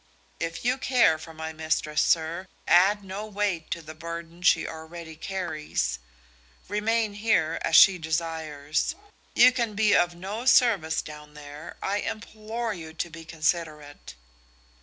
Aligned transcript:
If 0.39 0.65
you 0.65 0.79
care 0.79 1.19
for 1.19 1.31
my 1.31 1.53
mistress, 1.53 2.01
sir, 2.01 2.47
add 2.67 3.03
no 3.03 3.27
weight 3.27 3.69
to 3.69 3.83
the 3.83 3.93
burden 3.93 4.41
she 4.41 4.67
already 4.67 5.15
carries. 5.15 5.99
Remain 6.67 7.13
here, 7.13 7.59
as 7.61 7.75
she 7.75 7.99
desires. 7.99 8.95
You 9.35 9.51
can 9.51 9.75
be 9.75 9.95
of 9.95 10.15
no 10.15 10.47
service 10.47 11.03
down 11.03 11.35
there. 11.35 11.77
I 11.83 11.97
implore 11.97 12.73
you 12.73 12.95
to 12.95 13.11
be 13.11 13.23
considerate." 13.23 14.15